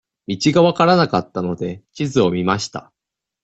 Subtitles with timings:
[0.27, 2.91] 道が分からなかったので、地図を見ました。